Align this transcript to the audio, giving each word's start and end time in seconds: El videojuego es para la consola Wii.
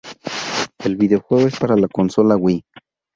El 0.79 0.95
videojuego 0.97 1.47
es 1.47 1.59
para 1.59 1.77
la 1.77 1.87
consola 1.87 2.35
Wii. 2.35 2.63